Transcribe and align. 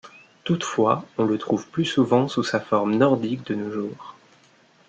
Toutefois, 0.45 1.05
on 1.19 1.25
le 1.25 1.37
trouve 1.37 1.67
plus 1.67 1.85
souvent 1.85 2.27
sous 2.27 2.41
sa 2.41 2.59
forme 2.59 2.95
nordique 2.95 3.45
de 3.45 3.53
nos 3.53 3.71
jours. 3.71 4.15